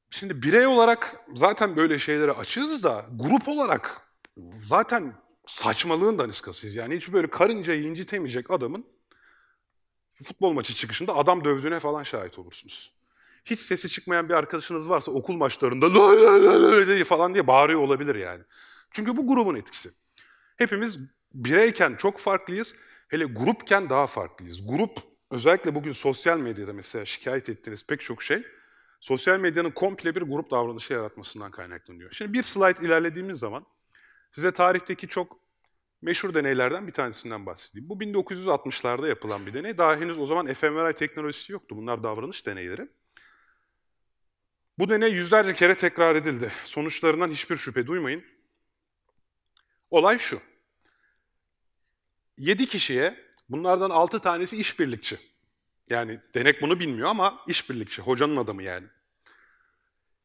Şimdi 0.09 0.41
birey 0.41 0.67
olarak 0.67 1.15
zaten 1.35 1.75
böyle 1.75 1.99
şeylere 1.99 2.31
açığız 2.31 2.83
da 2.83 3.05
grup 3.11 3.47
olarak 3.47 4.01
zaten 4.61 5.15
saçmalığın 5.45 6.19
daniskasıyız. 6.19 6.75
Yani 6.75 6.95
hiç 6.95 7.13
böyle 7.13 7.29
karıncayı 7.29 7.83
incitemeyecek 7.83 8.51
adamın 8.51 8.85
futbol 10.23 10.53
maçı 10.53 10.73
çıkışında 10.73 11.15
adam 11.15 11.43
dövdüğüne 11.43 11.79
falan 11.79 12.03
şahit 12.03 12.39
olursunuz. 12.39 12.93
Hiç 13.45 13.59
sesi 13.59 13.89
çıkmayan 13.89 14.29
bir 14.29 14.33
arkadaşınız 14.33 14.89
varsa 14.89 15.11
okul 15.11 15.35
maçlarında 15.35 15.93
la 15.93 16.21
la 16.23 16.43
la 16.43 16.99
la 16.99 17.03
falan 17.03 17.33
diye 17.33 17.47
bağırıyor 17.47 17.81
olabilir 17.81 18.15
yani. 18.15 18.43
Çünkü 18.91 19.17
bu 19.17 19.27
grubun 19.27 19.55
etkisi. 19.55 19.89
Hepimiz 20.57 20.99
bireyken 21.33 21.95
çok 21.95 22.19
farklıyız. 22.19 22.75
Hele 23.07 23.25
grupken 23.25 23.89
daha 23.89 24.07
farklıyız. 24.07 24.67
Grup 24.67 24.99
özellikle 25.31 25.75
bugün 25.75 25.91
sosyal 25.91 26.39
medyada 26.39 26.73
mesela 26.73 27.05
şikayet 27.05 27.49
ettiğiniz 27.49 27.87
pek 27.87 28.01
çok 28.01 28.23
şey 28.23 28.43
sosyal 29.03 29.39
medyanın 29.39 29.71
komple 29.71 30.15
bir 30.15 30.21
grup 30.21 30.51
davranışı 30.51 30.93
yaratmasından 30.93 31.51
kaynaklanıyor. 31.51 32.11
Şimdi 32.11 32.33
bir 32.33 32.43
slide 32.43 32.85
ilerlediğimiz 32.85 33.39
zaman 33.39 33.65
size 34.31 34.51
tarihteki 34.51 35.07
çok 35.07 35.39
meşhur 36.01 36.33
deneylerden 36.33 36.87
bir 36.87 36.91
tanesinden 36.91 37.45
bahsedeyim. 37.45 37.89
Bu 37.89 37.93
1960'larda 37.93 39.07
yapılan 39.07 39.45
bir 39.45 39.53
deney. 39.53 39.77
Daha 39.77 39.95
henüz 39.95 40.19
o 40.19 40.25
zaman 40.25 40.53
fMRI 40.53 40.93
teknolojisi 40.93 41.53
yoktu. 41.53 41.77
Bunlar 41.77 42.03
davranış 42.03 42.45
deneyleri. 42.45 42.89
Bu 44.77 44.89
deney 44.89 45.13
yüzlerce 45.13 45.53
kere 45.53 45.75
tekrar 45.75 46.15
edildi. 46.15 46.51
Sonuçlarından 46.63 47.31
hiçbir 47.31 47.57
şüphe 47.57 47.87
duymayın. 47.87 48.23
Olay 49.89 50.19
şu. 50.19 50.39
7 52.37 52.65
kişiye, 52.65 53.15
bunlardan 53.49 53.89
6 53.89 54.19
tanesi 54.19 54.57
işbirlikçi. 54.57 55.17
Yani 55.89 56.19
denek 56.33 56.61
bunu 56.61 56.79
bilmiyor 56.79 57.09
ama 57.09 57.43
işbirlikçi, 57.47 58.01
hocanın 58.01 58.37
adamı 58.37 58.63
yani. 58.63 58.87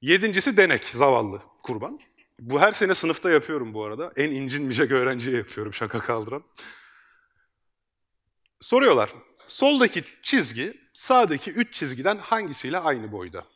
Yedincisi 0.00 0.56
denek, 0.56 0.84
zavallı 0.84 1.42
kurban. 1.62 2.00
Bu 2.38 2.60
her 2.60 2.72
sene 2.72 2.94
sınıfta 2.94 3.30
yapıyorum 3.30 3.74
bu 3.74 3.84
arada. 3.84 4.12
En 4.16 4.30
incinmeyecek 4.30 4.90
öğrenciye 4.90 5.36
yapıyorum 5.36 5.74
şaka 5.74 5.98
kaldıran. 5.98 6.44
Soruyorlar. 8.60 9.10
Soldaki 9.46 10.04
çizgi 10.22 10.80
sağdaki 10.94 11.50
üç 11.50 11.74
çizgiden 11.74 12.18
hangisiyle 12.18 12.78
aynı 12.78 13.12
boyda? 13.12 13.46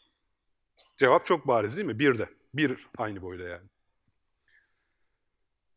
Cevap 0.96 1.24
çok 1.24 1.46
bariz 1.46 1.76
değil 1.76 1.86
mi? 1.86 1.98
Bir 1.98 2.18
de. 2.18 2.28
Bir 2.54 2.86
aynı 2.98 3.22
boyda 3.22 3.48
yani. 3.48 3.68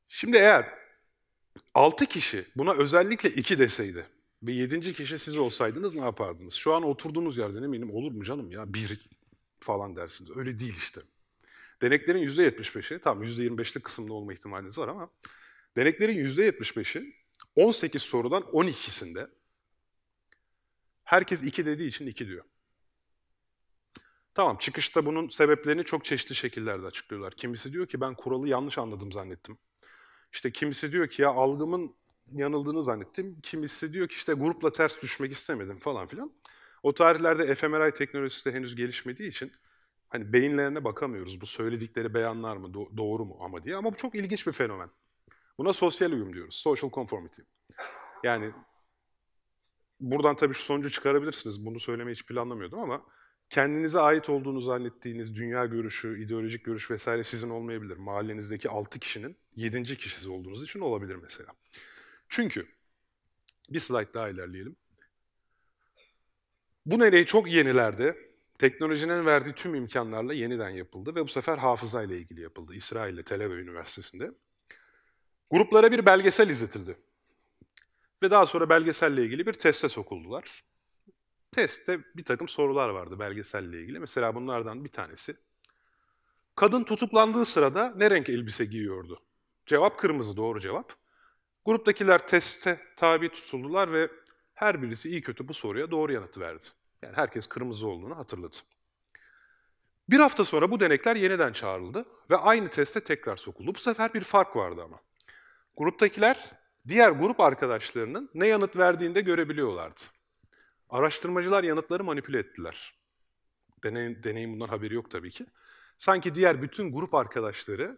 Şimdi 0.08 0.38
eğer 0.38 0.85
altı 1.74 2.06
kişi 2.06 2.46
buna 2.56 2.74
özellikle 2.74 3.30
iki 3.30 3.60
deseydi 3.60 4.08
ve 4.44 4.52
yedinci 4.52 4.94
kişi 4.94 5.20
siz 5.20 5.38
olsaydınız 5.38 5.96
ne 5.96 6.02
yapardınız? 6.02 6.54
Şu 6.54 6.74
an 6.74 6.84
oturduğunuz 6.84 7.38
yerden 7.38 7.64
eminim 7.64 7.92
olur 7.92 8.12
mu 8.12 8.24
canım 8.24 8.52
ya 8.52 8.74
bir 8.74 9.00
falan 9.60 9.96
dersiniz. 9.96 10.38
Öyle 10.38 10.60
değil 10.60 10.76
işte. 10.78 11.02
Deneklerin 11.82 12.28
%75'i, 12.28 13.00
tamam 13.00 13.24
%25'lik 13.24 13.84
kısımda 13.84 14.14
olma 14.14 14.34
ihtimaliniz 14.34 14.78
var 14.78 14.88
ama 14.88 15.10
deneklerin 15.76 16.26
%75'i 16.26 17.16
18 17.56 18.02
sorudan 18.02 18.42
12'sinde 18.44 19.28
herkes 21.04 21.44
2 21.44 21.66
dediği 21.66 21.88
için 21.88 22.08
2 22.08 22.28
diyor. 22.28 22.44
Tamam 24.34 24.58
çıkışta 24.58 25.06
bunun 25.06 25.28
sebeplerini 25.28 25.84
çok 25.84 26.06
çeşitli 26.06 26.36
şekillerde 26.36 26.86
açıklıyorlar. 26.86 27.34
Kimisi 27.34 27.74
diyor 27.74 27.88
ki 27.88 28.02
ben 28.02 28.16
kuralı 28.16 28.50
yanlış 28.50 28.78
anladım 28.78 29.12
zannettim. 29.12 29.58
İşte 30.36 30.52
kimisi 30.52 30.92
diyor 30.92 31.08
ki 31.08 31.22
ya 31.22 31.30
algımın 31.30 31.96
yanıldığını 32.32 32.84
zannettim. 32.84 33.40
Kimisi 33.44 33.94
diyor 33.94 34.08
ki 34.08 34.16
işte 34.16 34.34
grupla 34.34 34.72
ters 34.72 35.02
düşmek 35.02 35.32
istemedim 35.32 35.80
falan 35.80 36.08
filan. 36.08 36.32
O 36.84 36.94
tarihlerde 36.94 37.56
fMRI 37.56 37.94
teknolojisi 37.94 38.46
de 38.46 38.56
henüz 38.56 38.76
gelişmediği 38.76 39.30
için 39.30 39.52
hani 40.10 40.34
beyinlerine 40.34 40.84
bakamıyoruz. 40.84 41.42
Bu 41.42 41.46
söyledikleri 41.46 42.14
beyanlar 42.14 42.58
mı, 42.58 42.68
do- 42.68 42.98
doğru 42.98 43.26
mu 43.26 43.38
ama 43.42 43.64
diye. 43.64 43.76
Ama 43.76 43.92
bu 43.92 43.96
çok 43.96 44.16
ilginç 44.16 44.48
bir 44.48 44.52
fenomen. 44.52 44.90
Buna 45.58 45.74
sosyal 45.74 46.12
uyum 46.12 46.34
diyoruz. 46.34 46.56
Social 46.56 46.92
conformity. 46.92 47.42
Yani 48.24 48.52
buradan 50.00 50.36
tabii 50.36 50.54
şu 50.54 50.64
sonucu 50.64 50.90
çıkarabilirsiniz. 50.90 51.66
Bunu 51.66 51.80
söylemeyi 51.80 52.16
hiç 52.16 52.26
planlamıyordum 52.26 52.80
ama 52.80 53.06
kendinize 53.56 54.00
ait 54.00 54.30
olduğunu 54.30 54.60
zannettiğiniz 54.62 55.36
dünya 55.36 55.66
görüşü, 55.66 56.24
ideolojik 56.24 56.66
görüş 56.66 56.92
vesaire 56.92 57.24
sizin 57.24 57.50
olmayabilir. 57.50 57.98
Mahallenizdeki 57.98 58.70
6 58.70 59.00
kişinin 59.00 59.38
7. 59.56 59.98
kişisi 59.98 60.30
olduğunuz 60.30 60.64
için 60.64 60.80
olabilir 60.80 61.16
mesela. 61.16 61.50
Çünkü 62.30 62.68
bir 63.70 63.80
slide 63.80 64.14
daha 64.14 64.30
ilerleyelim. 64.30 64.76
Bu 66.86 67.00
deney 67.00 67.26
çok 67.26 67.52
yenilerde 67.52 68.18
teknolojinin 68.54 69.26
verdiği 69.26 69.54
tüm 69.54 69.76
imkanlarla 69.76 70.34
yeniden 70.34 70.70
yapıldı 70.70 71.16
ve 71.16 71.24
bu 71.24 71.28
sefer 71.28 71.58
hafıza 71.58 72.04
ile 72.04 72.18
ilgili 72.18 72.42
yapıldı. 72.42 72.76
İsrail'de 72.76 73.24
Tel 73.24 73.46
Aviv 73.46 73.58
Üniversitesi'nde. 73.58 74.32
Gruplara 75.52 75.92
bir 75.92 76.06
belgesel 76.06 76.50
izletildi. 76.50 76.98
Ve 78.24 78.32
daha 78.32 78.46
sonra 78.46 78.70
belgeselle 78.70 79.24
ilgili 79.24 79.46
bir 79.46 79.54
teste 79.54 79.90
sokuldular. 79.90 80.64
Testte 81.56 82.00
bir 82.16 82.24
takım 82.24 82.48
sorular 82.48 82.90
vardı 82.90 83.20
belgeselle 83.20 83.82
ilgili. 83.82 84.00
Mesela 84.00 84.36
bunlardan 84.36 84.84
bir 84.84 84.90
tanesi. 84.90 85.36
Kadın 86.56 86.84
tutuklandığı 86.84 87.46
sırada 87.46 87.94
ne 87.96 88.12
renk 88.12 88.30
elbise 88.30 88.66
giyiyordu? 88.66 89.22
Cevap 89.66 90.00
kırmızı, 90.00 90.38
doğru 90.38 90.60
cevap. 90.60 90.94
Gruptakiler 91.66 92.28
teste 92.28 92.80
tabi 92.96 93.30
tutuldular 93.30 93.92
ve 93.92 94.10
her 94.54 94.82
birisi 94.82 95.10
iyi 95.10 95.22
kötü 95.22 95.48
bu 95.48 95.54
soruya 95.54 95.92
doğru 95.92 96.14
yanıtı 96.14 96.40
verdi. 96.40 96.66
Yani 97.02 97.16
herkes 97.16 97.48
kırmızı 97.48 97.88
olduğunu 97.88 98.18
hatırladı. 98.18 98.58
Bir 100.10 100.20
hafta 100.20 100.46
sonra 100.46 100.72
bu 100.72 100.80
denekler 100.80 101.16
yeniden 101.16 101.54
çağrıldı 101.54 102.06
ve 102.30 102.38
aynı 102.38 102.70
teste 102.70 103.00
tekrar 103.00 103.36
sokuldu. 103.36 103.76
Bu 103.76 103.80
sefer 103.80 104.14
bir 104.14 104.22
fark 104.22 104.56
vardı 104.56 104.82
ama. 104.84 105.00
Gruptakiler 105.78 106.52
diğer 106.88 107.12
grup 107.12 107.40
arkadaşlarının 107.40 108.30
ne 108.34 108.48
yanıt 108.48 108.76
verdiğini 108.76 109.16
de 109.16 109.22
görebiliyorlardı. 109.22 110.15
Araştırmacılar 110.96 111.64
yanıtları 111.64 112.04
manipüle 112.04 112.40
ettiler. 112.40 112.94
Deney, 113.84 114.24
deneyin 114.24 114.54
bundan 114.54 114.68
haberi 114.68 114.94
yok 114.94 115.12
tabii 115.12 115.32
ki. 115.32 115.46
Sanki 115.98 116.36
diğer 116.36 116.62
bütün 116.62 116.92
grup 116.94 117.14
arkadaşları 117.14 117.98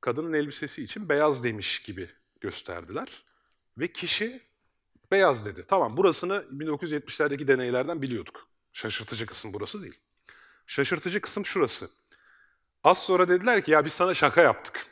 kadının 0.00 0.32
elbisesi 0.32 0.84
için 0.84 1.08
beyaz 1.08 1.44
demiş 1.44 1.82
gibi 1.82 2.10
gösterdiler. 2.40 3.24
Ve 3.78 3.92
kişi 3.92 4.42
beyaz 5.10 5.46
dedi. 5.46 5.64
Tamam 5.68 5.96
burasını 5.96 6.34
1970'lerdeki 6.52 7.48
deneylerden 7.48 8.02
biliyorduk. 8.02 8.48
Şaşırtıcı 8.72 9.26
kısım 9.26 9.52
burası 9.52 9.82
değil. 9.82 10.00
Şaşırtıcı 10.66 11.20
kısım 11.20 11.46
şurası. 11.46 11.88
Az 12.84 13.02
sonra 13.02 13.28
dediler 13.28 13.62
ki 13.62 13.70
ya 13.70 13.84
biz 13.84 13.92
sana 13.92 14.14
şaka 14.14 14.40
yaptık. 14.40 14.86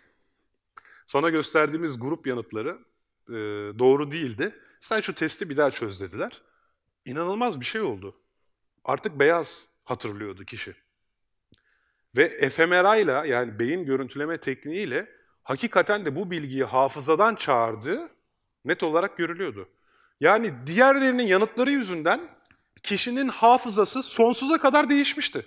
Sana 1.06 1.30
gösterdiğimiz 1.30 2.00
grup 2.00 2.26
yanıtları 2.26 2.78
e, 3.28 3.34
doğru 3.78 4.10
değildi. 4.10 4.58
Sen 4.80 5.00
şu 5.00 5.14
testi 5.14 5.50
bir 5.50 5.56
daha 5.56 5.70
çöz 5.70 6.00
dediler. 6.00 6.42
İnanılmaz 7.06 7.60
bir 7.60 7.64
şey 7.64 7.80
oldu. 7.80 8.16
Artık 8.84 9.18
beyaz 9.18 9.68
hatırlıyordu 9.84 10.44
kişi. 10.44 10.74
Ve 12.16 12.50
fMRI'la 12.50 13.26
yani 13.26 13.58
beyin 13.58 13.84
görüntüleme 13.84 14.38
tekniğiyle 14.40 15.08
hakikaten 15.42 16.04
de 16.04 16.16
bu 16.16 16.30
bilgiyi 16.30 16.64
hafızadan 16.64 17.34
çağırdığı 17.34 18.08
net 18.64 18.82
olarak 18.82 19.16
görülüyordu. 19.16 19.68
Yani 20.20 20.54
diğerlerinin 20.66 21.26
yanıtları 21.26 21.70
yüzünden 21.70 22.20
kişinin 22.82 23.28
hafızası 23.28 24.02
sonsuza 24.02 24.58
kadar 24.58 24.88
değişmişti. 24.88 25.46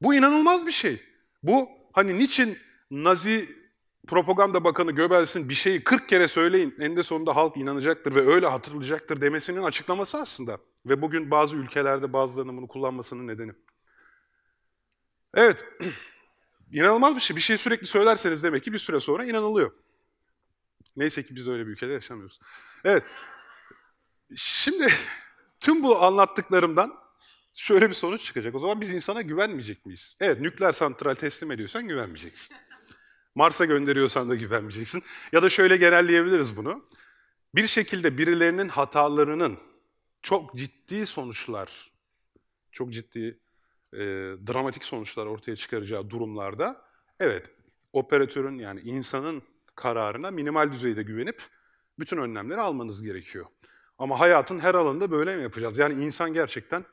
Bu 0.00 0.14
inanılmaz 0.14 0.66
bir 0.66 0.72
şey. 0.72 1.02
Bu 1.42 1.68
hani 1.92 2.18
niçin 2.18 2.58
Nazi 2.90 3.61
propaganda 4.06 4.64
bakanı 4.64 4.92
Göbels'in 4.92 5.48
bir 5.48 5.54
şeyi 5.54 5.84
40 5.84 6.08
kere 6.08 6.28
söyleyin 6.28 6.74
eninde 6.78 7.02
sonunda 7.02 7.36
halk 7.36 7.56
inanacaktır 7.56 8.14
ve 8.14 8.20
öyle 8.20 8.46
hatırlayacaktır 8.46 9.20
demesinin 9.20 9.62
açıklaması 9.62 10.18
aslında. 10.18 10.58
Ve 10.86 11.02
bugün 11.02 11.30
bazı 11.30 11.56
ülkelerde 11.56 12.12
bazılarının 12.12 12.56
bunu 12.56 12.68
kullanmasının 12.68 13.26
nedeni. 13.26 13.52
Evet, 15.34 15.64
inanılmaz 16.72 17.16
bir 17.16 17.20
şey. 17.20 17.36
Bir 17.36 17.40
şey 17.40 17.56
sürekli 17.58 17.86
söylerseniz 17.86 18.42
demek 18.42 18.64
ki 18.64 18.72
bir 18.72 18.78
süre 18.78 19.00
sonra 19.00 19.24
inanılıyor. 19.24 19.72
Neyse 20.96 21.22
ki 21.22 21.36
biz 21.36 21.48
öyle 21.48 21.66
bir 21.66 21.72
ülkede 21.72 21.92
yaşamıyoruz. 21.92 22.40
Evet, 22.84 23.02
şimdi 24.36 24.86
tüm 25.60 25.82
bu 25.82 26.02
anlattıklarımdan 26.02 26.94
şöyle 27.54 27.88
bir 27.88 27.94
sonuç 27.94 28.24
çıkacak. 28.24 28.54
O 28.54 28.58
zaman 28.58 28.80
biz 28.80 28.90
insana 28.90 29.22
güvenmeyecek 29.22 29.86
miyiz? 29.86 30.16
Evet, 30.20 30.40
nükleer 30.40 30.72
santral 30.72 31.14
teslim 31.14 31.52
ediyorsan 31.52 31.88
güvenmeyeceksin. 31.88 32.56
Mars'a 33.34 33.64
gönderiyorsan 33.64 34.30
da 34.30 34.34
güvenmeyeceksin. 34.34 35.02
Ya 35.32 35.42
da 35.42 35.48
şöyle 35.48 35.76
genelleyebiliriz 35.76 36.56
bunu. 36.56 36.84
Bir 37.54 37.66
şekilde 37.66 38.18
birilerinin 38.18 38.68
hatalarının 38.68 39.58
çok 40.22 40.54
ciddi 40.56 41.06
sonuçlar, 41.06 41.92
çok 42.72 42.92
ciddi 42.92 43.38
e, 43.92 43.98
dramatik 44.46 44.84
sonuçlar 44.84 45.26
ortaya 45.26 45.56
çıkaracağı 45.56 46.10
durumlarda 46.10 46.84
evet 47.20 47.50
operatörün 47.92 48.58
yani 48.58 48.80
insanın 48.80 49.42
kararına 49.74 50.30
minimal 50.30 50.72
düzeyde 50.72 51.02
güvenip 51.02 51.42
bütün 51.98 52.16
önlemleri 52.16 52.60
almanız 52.60 53.02
gerekiyor. 53.02 53.46
Ama 53.98 54.20
hayatın 54.20 54.60
her 54.60 54.74
alanında 54.74 55.10
böyle 55.10 55.36
mi 55.36 55.42
yapacağız? 55.42 55.78
Yani 55.78 56.04
insan 56.04 56.32
gerçekten 56.34 56.84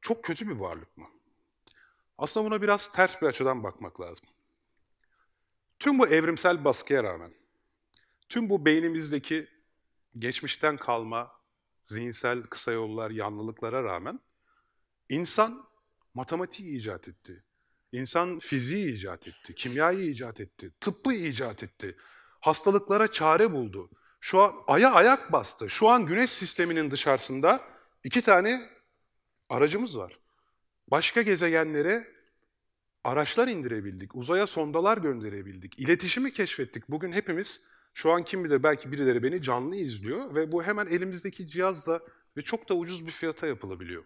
çok 0.00 0.24
kötü 0.24 0.48
bir 0.48 0.56
varlık 0.56 0.96
mı? 0.96 1.06
Aslında 2.18 2.46
buna 2.46 2.62
biraz 2.62 2.92
ters 2.92 3.22
bir 3.22 3.26
açıdan 3.26 3.62
bakmak 3.62 4.00
lazım. 4.00 4.28
Tüm 5.80 5.98
bu 5.98 6.06
evrimsel 6.06 6.64
baskıya 6.64 7.04
rağmen, 7.04 7.34
tüm 8.28 8.50
bu 8.50 8.64
beynimizdeki 8.64 9.48
geçmişten 10.18 10.76
kalma 10.76 11.32
zihinsel 11.84 12.42
kısa 12.42 12.72
yollar, 12.72 13.10
yanlılıklara 13.10 13.84
rağmen 13.84 14.20
insan 15.08 15.68
matematiği 16.14 16.78
icat 16.78 17.08
etti. 17.08 17.44
İnsan 17.92 18.38
fiziği 18.38 18.92
icat 18.92 19.28
etti, 19.28 19.54
kimyayı 19.54 20.10
icat 20.10 20.40
etti, 20.40 20.72
tıbbı 20.80 21.12
icat 21.12 21.62
etti. 21.62 21.96
Hastalıklara 22.40 23.08
çare 23.08 23.52
buldu. 23.52 23.90
Şu 24.20 24.40
an 24.40 24.54
aya 24.66 24.92
ayak 24.92 25.32
bastı. 25.32 25.70
Şu 25.70 25.88
an 25.88 26.06
güneş 26.06 26.30
sisteminin 26.30 26.90
dışarısında 26.90 27.60
iki 28.04 28.22
tane 28.22 28.70
aracımız 29.48 29.98
var. 29.98 30.18
Başka 30.88 31.22
gezegenlere 31.22 32.19
araçlar 33.04 33.48
indirebildik, 33.48 34.16
uzaya 34.16 34.46
sondalar 34.46 34.98
gönderebildik, 34.98 35.78
iletişimi 35.78 36.32
keşfettik. 36.32 36.90
Bugün 36.90 37.12
hepimiz, 37.12 37.60
şu 37.94 38.12
an 38.12 38.24
kim 38.24 38.44
bilir 38.44 38.62
belki 38.62 38.92
birileri 38.92 39.22
beni 39.22 39.42
canlı 39.42 39.76
izliyor 39.76 40.34
ve 40.34 40.52
bu 40.52 40.62
hemen 40.64 40.86
elimizdeki 40.86 41.48
cihazla 41.48 42.00
ve 42.36 42.42
çok 42.42 42.68
da 42.68 42.74
ucuz 42.74 43.06
bir 43.06 43.12
fiyata 43.12 43.46
yapılabiliyor. 43.46 44.04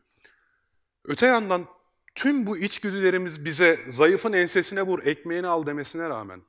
Öte 1.05 1.27
yandan 1.27 1.67
tüm 2.15 2.47
bu 2.47 2.59
içgüdülerimiz 2.59 3.45
bize 3.45 3.81
zayıfın 3.89 4.33
ensesine 4.33 4.83
vur, 4.83 5.07
ekmeğini 5.07 5.47
al 5.47 5.67
demesine 5.67 6.09
rağmen 6.09 6.43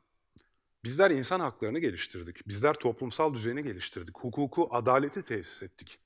bizler 0.83 1.11
insan 1.11 1.39
haklarını 1.39 1.79
geliştirdik. 1.79 2.47
Bizler 2.47 2.73
toplumsal 2.73 3.33
düzeni 3.33 3.63
geliştirdik. 3.63 4.17
Hukuku, 4.17 4.67
adaleti 4.71 5.23
tesis 5.23 5.63
ettik. 5.63 5.99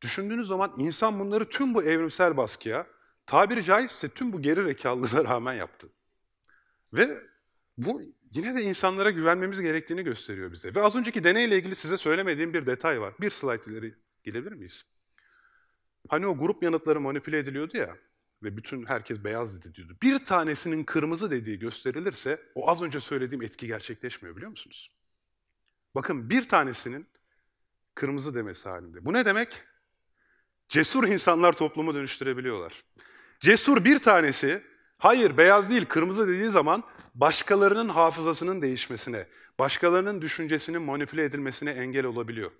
Düşündüğünüz 0.00 0.46
zaman 0.46 0.72
insan 0.76 1.20
bunları 1.20 1.48
tüm 1.48 1.74
bu 1.74 1.82
evrimsel 1.82 2.36
baskıya, 2.36 2.86
tabiri 3.26 3.64
caizse 3.64 4.08
tüm 4.08 4.32
bu 4.32 4.42
geri 4.42 4.62
zekalılığa 4.62 5.24
rağmen 5.24 5.54
yaptı. 5.54 5.88
Ve 6.92 7.22
bu 7.78 8.02
yine 8.30 8.56
de 8.56 8.62
insanlara 8.62 9.10
güvenmemiz 9.10 9.60
gerektiğini 9.60 10.04
gösteriyor 10.04 10.52
bize. 10.52 10.74
Ve 10.74 10.82
az 10.82 10.96
önceki 10.96 11.24
deneyle 11.24 11.56
ilgili 11.58 11.74
size 11.74 11.96
söylemediğim 11.96 12.54
bir 12.54 12.66
detay 12.66 13.00
var. 13.00 13.14
Bir 13.20 13.30
slide 13.30 13.70
ileri 13.70 13.94
gidebilir 14.24 14.52
miyiz? 14.52 14.84
Hani 16.08 16.26
o 16.26 16.38
grup 16.38 16.62
yanıtları 16.62 17.00
manipüle 17.00 17.38
ediliyordu 17.38 17.76
ya 17.76 17.96
ve 18.42 18.56
bütün 18.56 18.86
herkes 18.86 19.24
beyaz 19.24 19.60
dedi 19.60 19.74
diyordu. 19.74 19.96
Bir 20.02 20.24
tanesinin 20.24 20.84
kırmızı 20.84 21.30
dediği 21.30 21.58
gösterilirse 21.58 22.40
o 22.54 22.70
az 22.70 22.82
önce 22.82 23.00
söylediğim 23.00 23.42
etki 23.42 23.66
gerçekleşmiyor 23.66 24.36
biliyor 24.36 24.50
musunuz? 24.50 24.96
Bakın 25.94 26.30
bir 26.30 26.48
tanesinin 26.48 27.06
kırmızı 27.94 28.34
demesi 28.34 28.68
halinde. 28.68 29.04
Bu 29.04 29.12
ne 29.12 29.24
demek? 29.24 29.62
Cesur 30.68 31.04
insanlar 31.04 31.52
toplumu 31.52 31.94
dönüştürebiliyorlar. 31.94 32.84
Cesur 33.40 33.84
bir 33.84 33.98
tanesi, 33.98 34.62
hayır 34.98 35.36
beyaz 35.36 35.70
değil 35.70 35.86
kırmızı 35.86 36.28
dediği 36.28 36.48
zaman 36.48 36.84
başkalarının 37.14 37.88
hafızasının 37.88 38.62
değişmesine, 38.62 39.26
başkalarının 39.58 40.22
düşüncesinin 40.22 40.82
manipüle 40.82 41.24
edilmesine 41.24 41.70
engel 41.70 42.04
olabiliyor. 42.04 42.50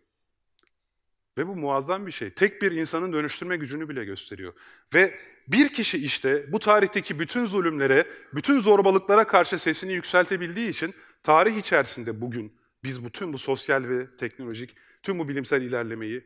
Ve 1.38 1.46
bu 1.46 1.56
muazzam 1.56 2.06
bir 2.06 2.12
şey. 2.12 2.30
Tek 2.30 2.62
bir 2.62 2.72
insanın 2.72 3.12
dönüştürme 3.12 3.56
gücünü 3.56 3.88
bile 3.88 4.04
gösteriyor. 4.04 4.52
Ve 4.94 5.18
bir 5.48 5.68
kişi 5.68 6.04
işte 6.04 6.52
bu 6.52 6.58
tarihteki 6.58 7.18
bütün 7.18 7.44
zulümlere, 7.44 8.06
bütün 8.34 8.60
zorbalıklara 8.60 9.26
karşı 9.26 9.58
sesini 9.58 9.92
yükseltebildiği 9.92 10.68
için 10.68 10.94
tarih 11.22 11.56
içerisinde 11.56 12.20
bugün 12.20 12.52
biz 12.84 13.04
bütün 13.04 13.32
bu 13.32 13.38
sosyal 13.38 13.84
ve 13.84 14.16
teknolojik, 14.16 14.76
tüm 15.02 15.18
bu 15.18 15.28
bilimsel 15.28 15.62
ilerlemeyi 15.62 16.24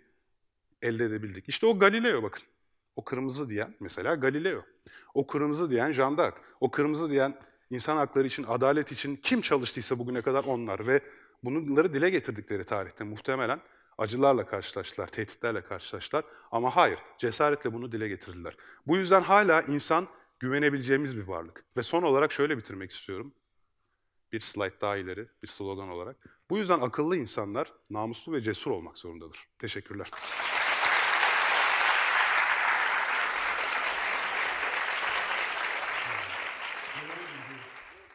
elde 0.82 1.04
edebildik. 1.04 1.44
İşte 1.48 1.66
o 1.66 1.78
Galileo 1.78 2.22
bakın. 2.22 2.44
O 2.96 3.04
kırmızı 3.04 3.50
diyen 3.50 3.74
mesela 3.80 4.14
Galileo. 4.14 4.62
O 5.14 5.26
kırmızı 5.26 5.70
diyen 5.70 5.92
Jean. 5.92 6.32
O 6.60 6.70
kırmızı 6.70 7.10
diyen 7.10 7.38
insan 7.70 7.96
hakları 7.96 8.26
için, 8.26 8.44
adalet 8.48 8.92
için 8.92 9.16
kim 9.16 9.40
çalıştıysa 9.40 9.98
bugüne 9.98 10.22
kadar 10.22 10.44
onlar 10.44 10.86
ve 10.86 11.00
bunları 11.42 11.94
dile 11.94 12.10
getirdikleri 12.10 12.64
tarihte 12.64 13.04
muhtemelen 13.04 13.60
acılarla 13.98 14.46
karşılaştılar, 14.46 15.06
tehditlerle 15.06 15.62
karşılaştılar 15.62 16.24
ama 16.50 16.76
hayır, 16.76 16.98
cesaretle 17.18 17.72
bunu 17.72 17.92
dile 17.92 18.08
getirdiler. 18.08 18.56
Bu 18.86 18.96
yüzden 18.96 19.22
hala 19.22 19.62
insan 19.62 20.08
güvenebileceğimiz 20.38 21.16
bir 21.16 21.22
varlık. 21.22 21.64
Ve 21.76 21.82
son 21.82 22.02
olarak 22.02 22.32
şöyle 22.32 22.58
bitirmek 22.58 22.90
istiyorum. 22.90 23.34
Bir 24.32 24.40
slide 24.40 24.80
daha 24.80 24.96
ileri, 24.96 25.28
bir 25.42 25.48
slogan 25.48 25.88
olarak. 25.88 26.16
Bu 26.50 26.58
yüzden 26.58 26.80
akıllı 26.80 27.16
insanlar 27.16 27.72
namuslu 27.90 28.32
ve 28.32 28.42
cesur 28.42 28.70
olmak 28.70 28.98
zorundadır. 28.98 29.48
Teşekkürler. 29.58 30.10